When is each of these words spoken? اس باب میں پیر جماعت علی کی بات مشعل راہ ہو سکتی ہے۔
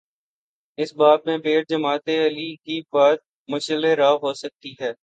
اس 0.77 0.93
باب 0.95 1.19
میں 1.25 1.37
پیر 1.37 1.61
جماعت 1.69 2.09
علی 2.19 2.49
کی 2.57 2.79
بات 2.91 3.19
مشعل 3.49 3.85
راہ 3.95 4.15
ہو 4.23 4.33
سکتی 4.33 4.73
ہے۔ 4.81 4.91